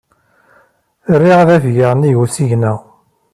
[1.21, 2.73] Riɣ ad afgeɣ nnig usigna.